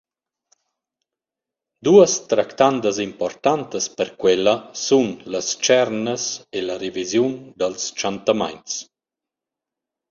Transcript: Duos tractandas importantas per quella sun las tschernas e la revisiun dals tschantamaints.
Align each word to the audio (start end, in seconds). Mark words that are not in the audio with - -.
Duos 1.87 2.15
tractandas 2.31 2.99
importantas 3.05 3.89
per 3.99 4.09
quella 4.23 4.55
sun 4.87 5.07
las 5.33 5.47
tschernas 5.61 6.23
e 6.57 6.59
la 6.67 6.75
revisiun 6.83 7.33
dals 7.59 7.83
tschantamaints. 7.95 8.73